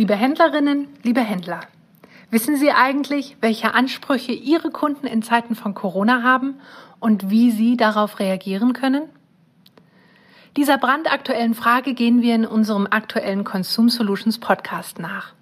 [0.00, 1.60] Liebe Händlerinnen, liebe Händler,
[2.30, 6.58] wissen Sie eigentlich, welche Ansprüche Ihre Kunden in Zeiten von Corona haben
[7.00, 9.02] und wie Sie darauf reagieren können?
[10.56, 15.34] Dieser brandaktuellen Frage gehen wir in unserem aktuellen Consum Solutions Podcast nach.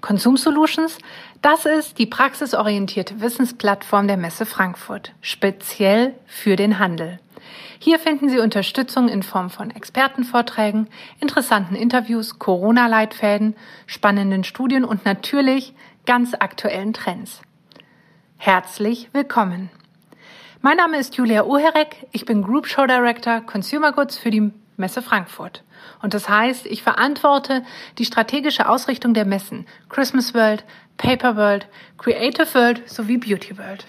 [0.00, 0.96] Consum Solutions,
[1.42, 7.18] das ist die praxisorientierte Wissensplattform der Messe Frankfurt, speziell für den Handel.
[7.78, 10.88] Hier finden Sie Unterstützung in Form von Expertenvorträgen,
[11.20, 15.74] interessanten Interviews, Corona-Leitfäden, spannenden Studien und natürlich
[16.06, 17.40] ganz aktuellen Trends.
[18.36, 19.70] Herzlich willkommen.
[20.62, 25.02] Mein Name ist Julia Uherek, ich bin Group Show Director Consumer Goods für die Messe
[25.02, 25.62] Frankfurt.
[26.02, 27.62] Und das heißt, ich verantworte
[27.98, 30.64] die strategische Ausrichtung der Messen Christmas World,
[30.96, 33.86] Paper World, Creative World sowie Beauty World.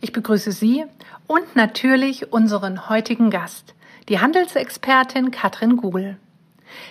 [0.00, 0.84] Ich begrüße Sie
[1.26, 3.74] und natürlich unseren heutigen Gast,
[4.08, 6.18] die Handelsexpertin Katrin Gugel.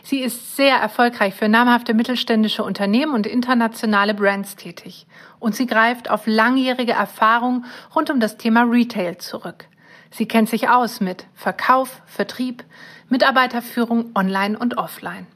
[0.04, 5.06] Sie ist sehr erfolgreich für namhafte mittelständische Unternehmen und internationale Brands tätig
[5.40, 9.66] und sie greift auf langjährige Erfahrung rund um das Thema Retail zurück.
[10.10, 12.64] Sie kennt sich aus mit Verkauf, Vertrieb,
[13.10, 15.28] Mitarbeiterführung online und offline.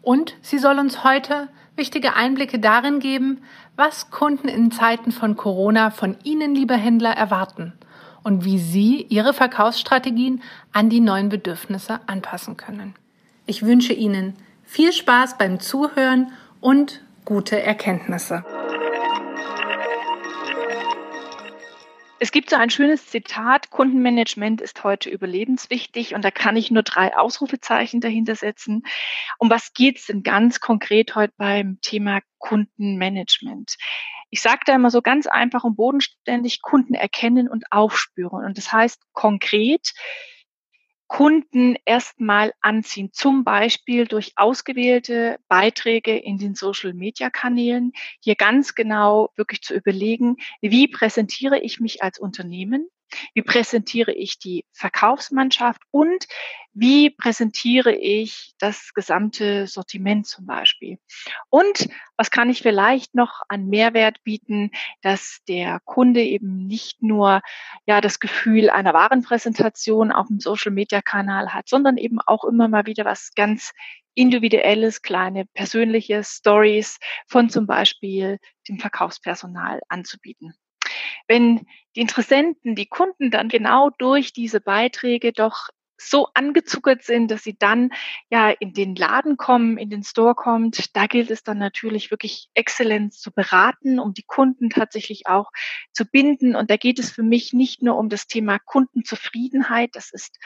[0.00, 3.42] Und sie soll uns heute wichtige Einblicke darin geben,
[3.76, 7.74] was Kunden in Zeiten von Corona von Ihnen, liebe Händler, erwarten
[8.22, 12.94] und wie Sie Ihre Verkaufsstrategien an die neuen Bedürfnisse anpassen können.
[13.46, 18.44] Ich wünsche Ihnen viel Spaß beim Zuhören und gute Erkenntnisse.
[22.18, 26.82] Es gibt so ein schönes Zitat, Kundenmanagement ist heute überlebenswichtig und da kann ich nur
[26.82, 28.84] drei Ausrufezeichen dahinter setzen.
[29.38, 33.76] Um was geht es denn ganz konkret heute beim Thema Kundenmanagement?
[34.30, 38.46] Ich sage da immer so ganz einfach und bodenständig Kunden erkennen und aufspüren.
[38.46, 39.92] Und das heißt konkret,
[41.08, 49.62] Kunden erstmal anziehen, zum Beispiel durch ausgewählte Beiträge in den Social-Media-Kanälen, hier ganz genau wirklich
[49.62, 52.88] zu überlegen, wie präsentiere ich mich als Unternehmen,
[53.34, 56.26] wie präsentiere ich die Verkaufsmannschaft und
[56.72, 60.98] wie präsentiere ich das gesamte Sortiment zum Beispiel?
[61.48, 67.40] Und was kann ich vielleicht noch an Mehrwert bieten, dass der Kunde eben nicht nur
[67.86, 72.68] ja das Gefühl einer Warenpräsentation auf dem Social Media Kanal hat, sondern eben auch immer
[72.68, 73.72] mal wieder was ganz
[74.14, 80.54] individuelles, kleine persönliche Stories von zum Beispiel dem Verkaufspersonal anzubieten
[81.28, 87.42] wenn die Interessenten, die Kunden dann genau durch diese Beiträge doch so angezuckert sind, dass
[87.42, 87.90] sie dann
[88.30, 90.94] ja in den Laden kommen, in den Store kommt.
[90.94, 95.50] Da gilt es dann natürlich wirklich Exzellenz zu beraten, um die Kunden tatsächlich auch
[95.92, 96.54] zu binden.
[96.54, 99.90] Und da geht es für mich nicht nur um das Thema Kundenzufriedenheit.
[99.94, 100.38] Das ist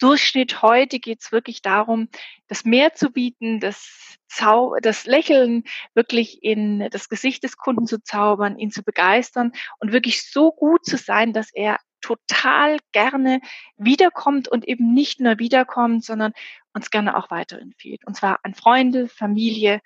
[0.00, 0.62] Durchschnitt.
[0.62, 2.08] Heute geht es wirklich darum,
[2.48, 8.00] das mehr zu bieten, das, Zau das Lächeln wirklich in das Gesicht des Kunden zu
[8.02, 13.40] zaubern, ihn zu begeistern und wirklich so gut zu sein, dass er total gerne
[13.76, 16.32] wiederkommt und eben nicht nur wiederkommt, sondern
[16.72, 18.06] uns gerne auch weiterempfiehlt.
[18.06, 19.80] Und zwar an Freunde, Familie,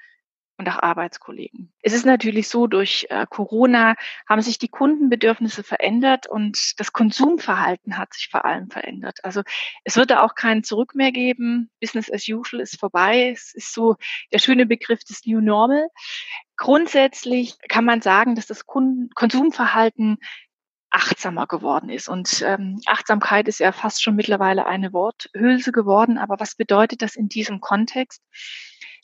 [0.56, 1.72] und auch Arbeitskollegen.
[1.82, 3.97] Es ist natürlich so, durch äh, Corona
[4.28, 9.19] haben sich die Kundenbedürfnisse verändert und das Konsumverhalten hat sich vor allem verändert.
[9.25, 9.42] Also
[9.82, 11.70] es wird da auch kein Zurück mehr geben.
[11.81, 13.31] Business as usual ist vorbei.
[13.31, 13.97] Es ist so
[14.32, 15.88] der schöne Begriff des New Normal.
[16.56, 20.19] Grundsätzlich kann man sagen, dass das Konsumverhalten
[20.94, 22.09] achtsamer geworden ist.
[22.09, 26.19] Und ähm, Achtsamkeit ist ja fast schon mittlerweile eine Worthülse geworden.
[26.19, 28.22] Aber was bedeutet das in diesem Kontext?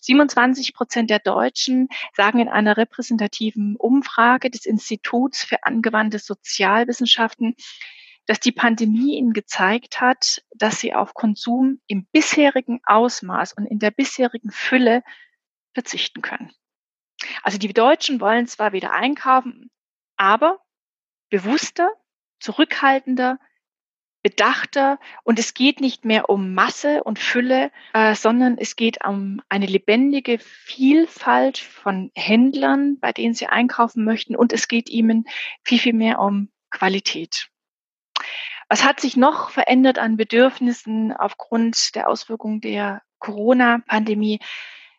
[0.01, 7.55] 27 Prozent der Deutschen sagen in einer repräsentativen Umfrage des Instituts für angewandte Sozialwissenschaften,
[8.27, 13.79] dass die Pandemie ihnen gezeigt hat, dass sie auf Konsum im bisherigen Ausmaß und in
[13.79, 15.03] der bisherigen Fülle
[15.75, 16.53] verzichten können.
[17.43, 19.71] Also die Deutschen wollen zwar wieder einkaufen,
[20.17, 20.61] aber
[21.29, 21.91] bewusster,
[22.41, 23.39] zurückhaltender,
[24.23, 29.41] bedachter und es geht nicht mehr um Masse und Fülle, äh, sondern es geht um
[29.49, 35.25] eine lebendige Vielfalt von Händlern, bei denen sie einkaufen möchten und es geht ihnen
[35.65, 37.49] viel, viel mehr um Qualität.
[38.69, 44.39] Was hat sich noch verändert an Bedürfnissen aufgrund der Auswirkungen der Corona-Pandemie?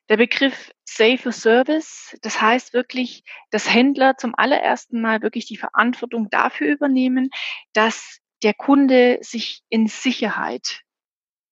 [0.10, 6.30] Der Begriff Safer Service, das heißt wirklich, dass Händler zum allerersten Mal wirklich die Verantwortung
[6.30, 7.30] dafür übernehmen,
[7.72, 10.82] dass der Kunde sich in Sicherheit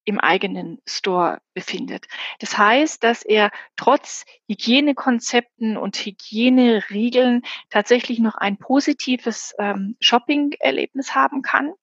[0.06, 2.08] im eigenen Store befindet.
[2.40, 11.44] Das heißt, dass er trotz Hygienekonzepten und Hygieneregeln tatsächlich noch ein positives ähm, Shopping-Erlebnis haben
[11.44, 11.74] kann.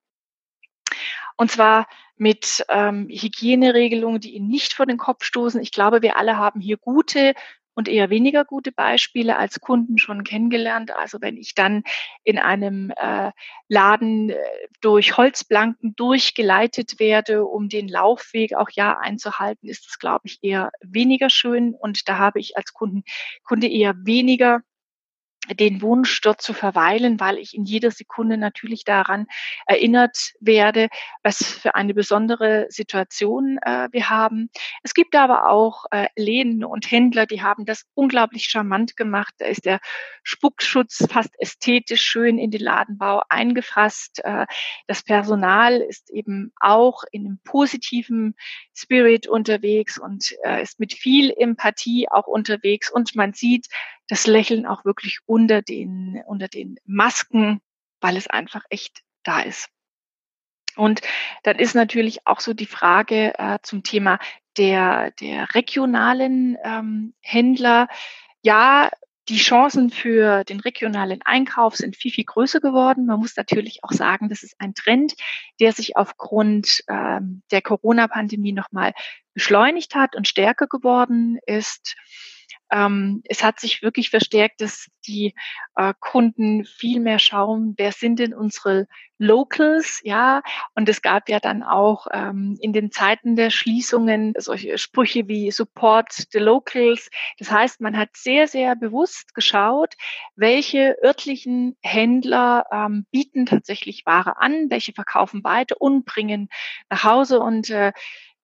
[1.37, 1.87] Und zwar
[2.17, 5.61] mit ähm, Hygieneregelungen, die ihn nicht vor den Kopf stoßen.
[5.61, 7.35] Ich glaube, wir alle haben hier gute
[7.77, 10.91] und eher weniger gute Beispiele als Kunden schon kennengelernt.
[10.97, 11.83] Also wenn ich dann
[12.25, 13.31] in einem äh,
[13.69, 14.37] Laden äh,
[14.81, 20.71] durch Holzblanken durchgeleitet werde, um den Laufweg auch ja einzuhalten, ist das, glaube ich, eher
[20.81, 21.75] weniger schön.
[21.75, 23.05] Und da habe ich als Kunden,
[23.45, 24.63] Kunde eher weniger
[25.55, 29.27] den Wunsch, dort zu verweilen, weil ich in jeder Sekunde natürlich daran
[29.67, 30.89] erinnert werde,
[31.23, 34.51] was für eine besondere Situation äh, wir haben.
[34.83, 39.35] Es gibt aber auch äh, Läden und Händler, die haben das unglaublich charmant gemacht.
[39.39, 39.81] Da ist der
[40.23, 44.21] Spuckschutz fast ästhetisch schön in den Ladenbau eingefasst.
[44.25, 44.47] Äh,
[44.87, 48.35] das Personal ist eben auch in einem positiven
[48.75, 52.91] Spirit unterwegs und äh, ist mit viel Empathie auch unterwegs.
[52.91, 53.67] Und man sieht,
[54.09, 57.61] das Lächeln auch wirklich unter den, unter den Masken,
[58.01, 59.69] weil es einfach echt da ist.
[60.77, 61.01] Und
[61.43, 64.19] dann ist natürlich auch so die Frage äh, zum Thema
[64.59, 67.89] der, der regionalen ähm, Händler.
[68.43, 68.91] Ja,
[69.29, 73.07] die Chancen für den regionalen Einkauf sind viel, viel größer geworden.
[73.07, 75.15] Man muss natürlich auch sagen, das ist ein Trend,
[75.59, 78.93] der sich aufgrund ähm, der Corona-Pandemie nochmal
[79.35, 81.97] beschleunigt hat und stärker geworden ist
[82.71, 85.35] ähm, es hat sich wirklich verstärkt, dass die
[85.77, 88.87] äh, Kunden viel mehr schauen, wer sind denn unsere
[89.19, 90.43] Locals, ja.
[90.75, 95.51] Und es gab ja dann auch ähm, in den Zeiten der Schließungen solche Sprüche wie
[95.51, 97.09] Support the Locals.
[97.39, 99.95] Das heißt, man hat sehr, sehr bewusst geschaut,
[100.35, 106.49] welche örtlichen Händler ähm, bieten tatsächlich Ware an, welche verkaufen weiter und bringen
[106.91, 107.93] nach Hause und äh,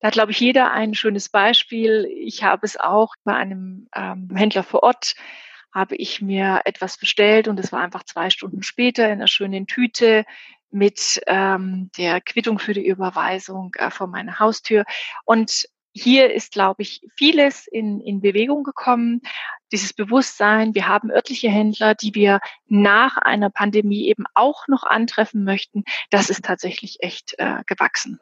[0.02, 2.10] da hat, glaube ich, jeder ein schönes Beispiel.
[2.12, 5.14] Ich habe es auch bei einem ähm, Händler vor Ort,
[5.72, 9.68] habe ich mir etwas bestellt und es war einfach zwei Stunden später in einer schönen
[9.68, 10.24] Tüte
[10.72, 14.84] mit ähm, der Quittung für die Überweisung äh, vor meiner Haustür.
[15.24, 19.20] Und hier ist, glaube ich, vieles in, in Bewegung gekommen.
[19.70, 25.44] Dieses Bewusstsein, wir haben örtliche Händler, die wir nach einer Pandemie eben auch noch antreffen
[25.44, 28.18] möchten, das ist tatsächlich echt äh, gewachsen.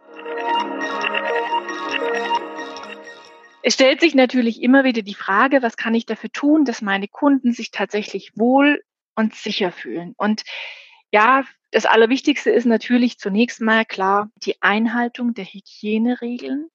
[3.63, 7.09] Es stellt sich natürlich immer wieder die Frage, was kann ich dafür tun, dass meine
[7.09, 8.83] Kunden sich tatsächlich wohl
[9.15, 10.15] und sicher fühlen?
[10.17, 10.43] Und
[11.13, 16.69] ja, das Allerwichtigste ist natürlich zunächst mal klar die Einhaltung der Hygieneregeln.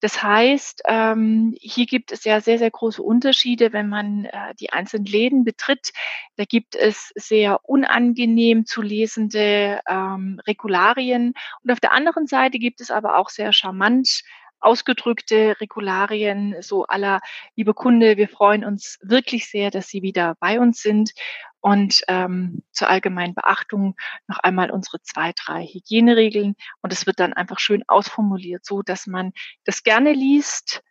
[0.00, 4.72] Das heißt, ähm, hier gibt es ja sehr, sehr große Unterschiede, wenn man äh, die
[4.72, 5.92] einzelnen Läden betritt.
[6.36, 11.32] Da gibt es sehr unangenehm zu lesende ähm, Regularien.
[11.62, 14.22] Und auf der anderen Seite gibt es aber auch sehr charmant
[14.66, 17.20] ausgedrückte Regularien, so aller,
[17.54, 21.12] liebe Kunde, wir freuen uns wirklich sehr, dass Sie wieder bei uns sind.
[21.60, 23.96] Und ähm, zur allgemeinen Beachtung
[24.28, 26.54] noch einmal unsere zwei, drei Hygieneregeln.
[26.82, 29.32] Und es wird dann einfach schön ausformuliert, so dass man
[29.64, 30.82] das gerne liest,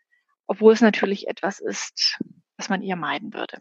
[0.48, 2.18] obwohl es natürlich etwas ist,
[2.58, 3.60] was man eher meiden würde.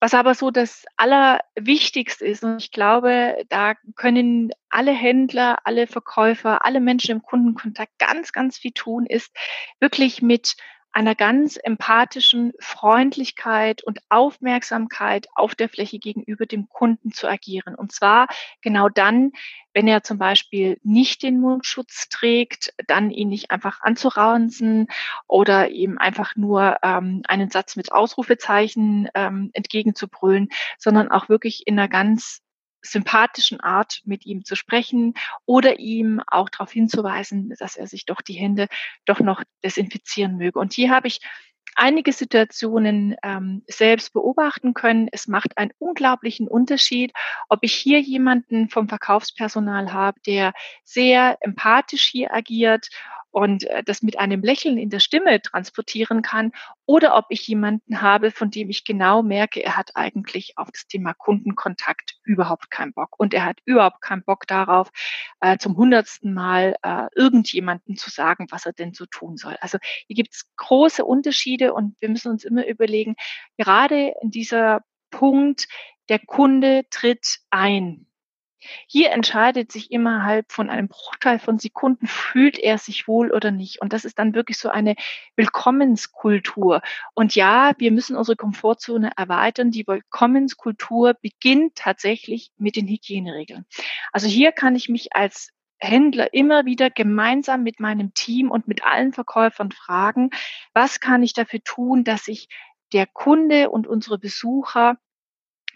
[0.00, 6.64] Was aber so das Allerwichtigste ist, und ich glaube, da können alle Händler, alle Verkäufer,
[6.64, 9.34] alle Menschen im Kundenkontakt ganz, ganz viel tun, ist
[9.80, 10.56] wirklich mit
[10.98, 17.76] einer ganz empathischen Freundlichkeit und Aufmerksamkeit auf der Fläche gegenüber dem Kunden zu agieren.
[17.76, 18.26] Und zwar
[18.62, 19.30] genau dann,
[19.72, 24.88] wenn er zum Beispiel nicht den Mundschutz trägt, dann ihn nicht einfach anzuranzen
[25.28, 31.78] oder ihm einfach nur ähm, einen Satz mit Ausrufezeichen ähm, entgegenzubrüllen, sondern auch wirklich in
[31.78, 32.40] einer ganz
[32.90, 35.14] sympathischen Art mit ihm zu sprechen
[35.46, 38.68] oder ihm auch darauf hinzuweisen, dass er sich doch die Hände
[39.04, 40.58] doch noch desinfizieren möge.
[40.58, 41.20] Und hier habe ich
[41.74, 45.08] einige Situationen ähm, selbst beobachten können.
[45.12, 47.12] Es macht einen unglaublichen Unterschied,
[47.48, 50.52] ob ich hier jemanden vom Verkaufspersonal habe, der
[50.84, 52.88] sehr empathisch hier agiert
[53.30, 56.52] und äh, das mit einem Lächeln in der Stimme transportieren kann
[56.86, 60.86] oder ob ich jemanden habe, von dem ich genau merke, er hat eigentlich auf das
[60.86, 64.90] Thema Kundenkontakt überhaupt keinen Bock und er hat überhaupt keinen Bock darauf,
[65.40, 69.56] äh, zum hundertsten Mal äh, irgendjemanden zu sagen, was er denn so tun soll.
[69.60, 73.14] Also hier gibt es große Unterschiede und wir müssen uns immer überlegen,
[73.56, 75.68] gerade in dieser Punkt,
[76.08, 78.07] der Kunde tritt ein.
[78.86, 83.80] Hier entscheidet sich innerhalb von einem Bruchteil von Sekunden, fühlt er sich wohl oder nicht.
[83.80, 84.94] Und das ist dann wirklich so eine
[85.36, 86.82] Willkommenskultur.
[87.14, 89.70] Und ja, wir müssen unsere Komfortzone erweitern.
[89.70, 93.64] Die Willkommenskultur beginnt tatsächlich mit den Hygieneregeln.
[94.12, 95.50] Also hier kann ich mich als
[95.80, 100.30] Händler immer wieder gemeinsam mit meinem Team und mit allen Verkäufern fragen,
[100.74, 102.48] was kann ich dafür tun, dass sich
[102.92, 104.96] der Kunde und unsere Besucher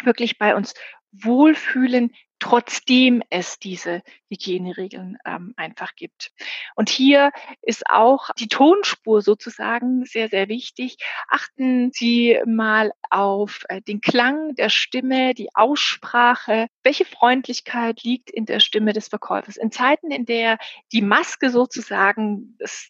[0.03, 0.75] wirklich bei uns
[1.13, 2.13] wohlfühlen,
[2.43, 6.33] trotzdem es diese Hygieneregeln ähm, einfach gibt.
[6.75, 7.31] Und hier
[7.63, 10.97] ist auch die Tonspur sozusagen sehr, sehr wichtig.
[11.29, 16.67] Achten Sie mal auf äh, den Klang der Stimme, die Aussprache.
[16.83, 19.57] Welche Freundlichkeit liegt in der Stimme des Verkäufers?
[19.57, 20.59] In Zeiten, in der
[20.91, 22.89] die Maske sozusagen das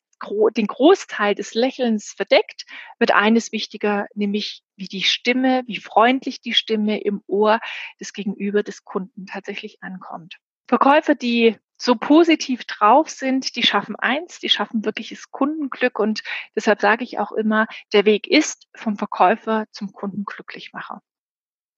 [0.57, 2.65] den Großteil des Lächelns verdeckt,
[3.01, 7.61] wird eines wichtiger, nämlich wie die Stimme, wie freundlich die Stimme im Ohr
[8.01, 10.39] des Gegenüber des Kunden tatsächlich ankommt.
[10.67, 16.23] Verkäufer, die so positiv drauf sind, die schaffen eins, die schaffen wirkliches Kundenglück und
[16.57, 21.01] deshalb sage ich auch immer, der Weg ist vom Verkäufer zum Kundenglücklichmacher.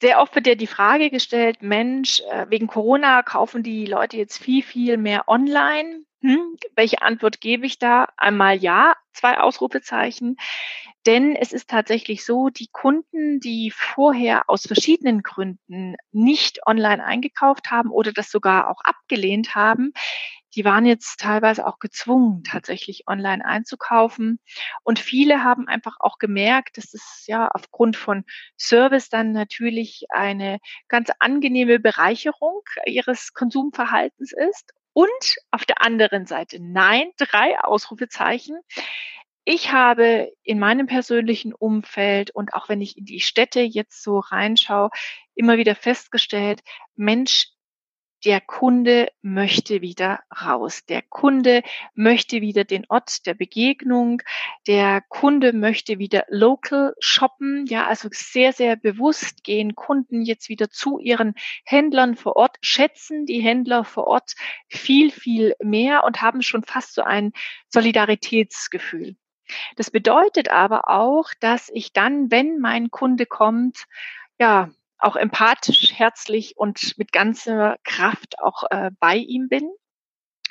[0.01, 4.39] Sehr oft wird ja die Frage gestellt, Mensch, äh, wegen Corona kaufen die Leute jetzt
[4.39, 6.05] viel, viel mehr online.
[6.21, 8.09] Hm, welche Antwort gebe ich da?
[8.17, 10.37] Einmal ja, zwei Ausrufezeichen.
[11.07, 17.71] Denn es ist tatsächlich so, die Kunden, die vorher aus verschiedenen Gründen nicht online eingekauft
[17.71, 19.93] haben oder das sogar auch abgelehnt haben,
[20.55, 24.39] die waren jetzt teilweise auch gezwungen, tatsächlich online einzukaufen.
[24.83, 28.25] Und viele haben einfach auch gemerkt, dass es ja aufgrund von
[28.59, 30.59] Service dann natürlich eine
[30.89, 34.73] ganz angenehme Bereicherung ihres Konsumverhaltens ist.
[34.93, 38.57] Und auf der anderen Seite, nein, drei Ausrufezeichen.
[39.47, 44.19] Ich habe in meinem persönlichen Umfeld und auch wenn ich in die Städte jetzt so
[44.19, 44.89] reinschaue,
[45.35, 46.63] immer wieder festgestellt,
[46.97, 47.49] Mensch,
[48.25, 50.87] der Kunde möchte wieder raus.
[50.87, 51.63] Der Kunde
[51.95, 54.23] möchte wieder den Ort der Begegnung.
[54.67, 57.67] Der Kunde möchte wieder local shoppen.
[57.67, 61.35] Ja, also sehr, sehr bewusst gehen Kunden jetzt wieder zu ihren
[61.67, 64.33] Händlern vor Ort, schätzen die Händler vor Ort
[64.69, 67.33] viel, viel mehr und haben schon fast so ein
[67.69, 69.17] Solidaritätsgefühl.
[69.77, 73.85] Das bedeutet aber auch, dass ich dann, wenn mein Kunde kommt,
[74.39, 79.71] ja, auch empathisch, herzlich und mit ganzer Kraft auch äh, bei ihm bin,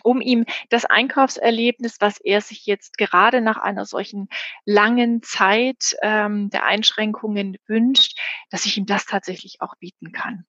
[0.04, 4.28] um ihm das Einkaufserlebnis, was er sich jetzt gerade nach einer solchen
[4.66, 8.20] langen Zeit ähm, der Einschränkungen wünscht,
[8.50, 10.46] dass ich ihm das tatsächlich auch bieten kann.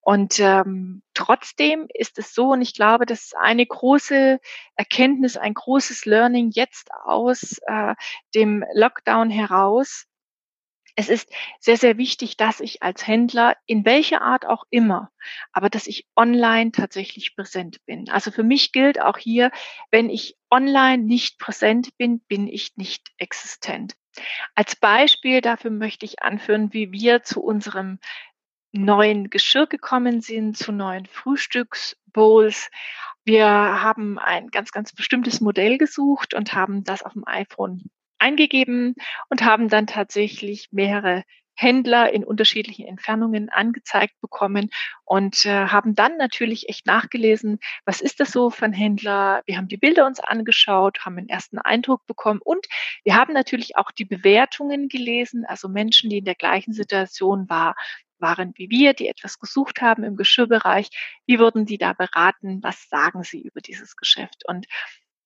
[0.00, 4.40] Und ähm, trotzdem ist es so, und ich glaube, das ist eine große
[4.76, 7.94] Erkenntnis, ein großes Learning jetzt aus äh,
[8.34, 10.06] dem Lockdown heraus,
[10.94, 15.10] es ist sehr, sehr wichtig, dass ich als Händler in welcher Art auch immer,
[15.52, 18.10] aber dass ich online tatsächlich präsent bin.
[18.10, 19.50] Also für mich gilt auch hier,
[19.90, 23.94] wenn ich online nicht präsent bin, bin ich nicht existent.
[24.54, 27.98] Als Beispiel dafür möchte ich anführen, wie wir zu unserem
[28.72, 32.70] neuen Geschirr gekommen sind, zu neuen Frühstücksbowls.
[33.24, 38.94] Wir haben ein ganz, ganz bestimmtes Modell gesucht und haben das auf dem iPhone eingegeben
[39.28, 41.24] und haben dann tatsächlich mehrere
[41.54, 44.70] Händler in unterschiedlichen Entfernungen angezeigt bekommen
[45.04, 49.42] und äh, haben dann natürlich echt nachgelesen, was ist das so für ein Händler?
[49.46, 52.66] Wir haben die Bilder uns angeschaut, haben einen ersten Eindruck bekommen und
[53.04, 57.74] wir haben natürlich auch die Bewertungen gelesen, also Menschen, die in der gleichen Situation war,
[58.22, 60.88] waren wie wir, die etwas gesucht haben im Geschirrbereich.
[61.26, 62.62] Wie wurden die da beraten?
[62.62, 64.44] Was sagen sie über dieses Geschäft?
[64.46, 64.66] Und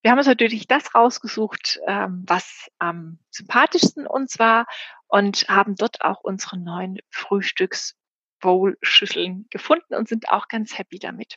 [0.02, 4.66] wir haben uns natürlich das rausgesucht, ähm, was am sympathischsten uns war
[5.08, 11.36] und haben dort auch unsere neuen Frühstücks-Bowl-Schüsseln gefunden und sind auch ganz happy damit.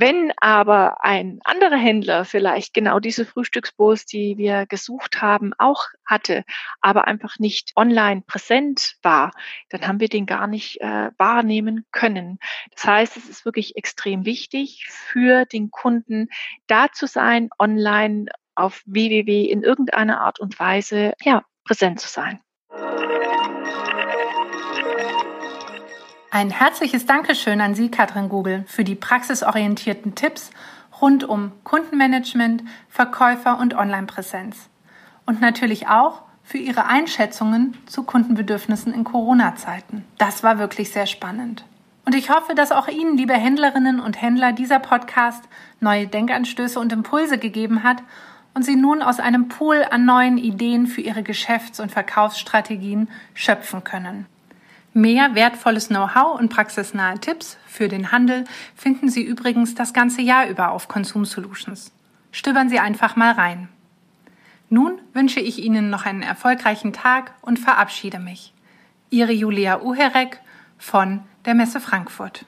[0.00, 6.44] Wenn aber ein anderer Händler vielleicht genau diese Frühstücksbowls, die wir gesucht haben, auch hatte,
[6.80, 9.32] aber einfach nicht online präsent war,
[9.70, 12.38] dann haben wir den gar nicht äh, wahrnehmen können.
[12.76, 16.28] Das heißt, es ist wirklich extrem wichtig für den Kunden,
[16.68, 22.40] da zu sein, online auf www in irgendeiner Art und Weise, ja, präsent zu sein.
[26.30, 30.50] Ein herzliches Dankeschön an Sie, Katrin Google, für die praxisorientierten Tipps
[31.00, 34.68] rund um Kundenmanagement, Verkäufer und Onlinepräsenz.
[35.24, 40.04] Und natürlich auch für Ihre Einschätzungen zu Kundenbedürfnissen in Corona-Zeiten.
[40.18, 41.64] Das war wirklich sehr spannend.
[42.04, 45.44] Und ich hoffe, dass auch Ihnen, liebe Händlerinnen und Händler, dieser Podcast
[45.80, 48.02] neue Denkanstöße und Impulse gegeben hat
[48.52, 53.82] und Sie nun aus einem Pool an neuen Ideen für Ihre Geschäfts- und Verkaufsstrategien schöpfen
[53.82, 54.26] können.
[54.94, 60.48] Mehr wertvolles Know-how und praxisnahe Tipps für den Handel finden Sie übrigens das ganze Jahr
[60.48, 61.92] über auf Consum Solutions.
[62.32, 63.68] Stöbern Sie einfach mal rein.
[64.70, 68.52] Nun wünsche ich Ihnen noch einen erfolgreichen Tag und verabschiede mich.
[69.10, 70.40] Ihre Julia Uherek
[70.78, 72.44] von der Messe Frankfurt.